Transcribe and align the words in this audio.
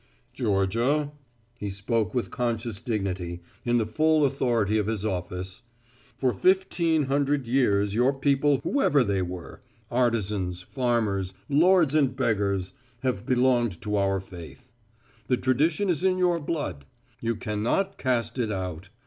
"Georgia," 0.33 1.11
he 1.59 1.69
spoke 1.69 2.11
with 2.11 2.31
conscious 2.31 2.81
dignity, 2.81 3.39
in 3.63 3.77
the 3.77 3.85
full 3.85 4.25
authority 4.25 4.79
of 4.79 4.87
his 4.87 5.05
office, 5.05 5.61
"for 6.17 6.33
fifteen 6.33 7.03
hundred 7.03 7.45
years 7.45 7.93
your 7.93 8.11
people 8.11 8.59
whoever 8.63 9.03
they 9.03 9.21
were, 9.21 9.61
artisans, 9.91 10.63
farmers, 10.63 11.35
lords 11.47 11.93
and 11.93 12.15
beggars, 12.15 12.73
have 13.01 13.27
belonged 13.27 13.79
to 13.79 13.95
our 13.95 14.19
faith. 14.19 14.71
The 15.27 15.37
tradition 15.37 15.87
is 15.87 16.03
in 16.03 16.17
your 16.17 16.39
blood. 16.39 16.85
You 17.19 17.35
cannot 17.35 17.99
cast 17.99 18.39
it 18.39 18.51
out. 18.51 18.89